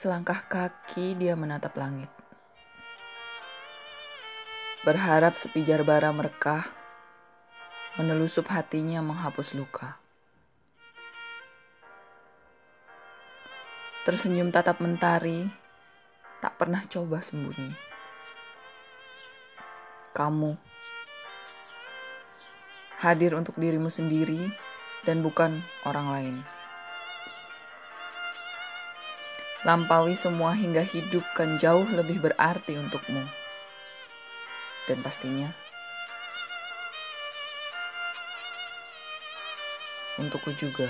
Selangkah 0.00 0.48
kaki 0.48 1.12
dia 1.12 1.36
menatap 1.36 1.76
langit. 1.76 2.08
Berharap 4.80 5.36
sepijar 5.36 5.84
bara 5.84 6.08
merekah, 6.08 6.64
menelusup 8.00 8.48
hatinya 8.48 9.04
menghapus 9.04 9.52
luka. 9.60 10.00
Tersenyum 14.08 14.48
tatap 14.48 14.80
mentari, 14.80 15.44
tak 16.40 16.56
pernah 16.56 16.80
coba 16.88 17.20
sembunyi. 17.20 17.76
Kamu 20.16 20.56
hadir 23.04 23.36
untuk 23.36 23.52
dirimu 23.60 23.92
sendiri 23.92 24.48
dan 25.04 25.20
bukan 25.20 25.60
orang 25.84 26.08
lain. 26.08 26.36
Lampaui 29.60 30.16
semua 30.16 30.56
hingga 30.56 30.80
hidup 30.80 31.20
kan 31.36 31.60
jauh 31.60 31.84
lebih 31.92 32.16
berarti 32.16 32.80
untukmu. 32.80 33.28
Dan 34.88 35.04
pastinya, 35.04 35.52
untukku 40.16 40.56
juga. 40.56 40.88